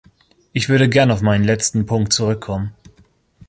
Ich 0.51 0.67
würde 0.67 0.89
gern 0.89 1.11
auf 1.11 1.21
meinen 1.21 1.43
letzten 1.43 1.85
Punkt 1.85 2.11
zurückkommen. 2.11 2.73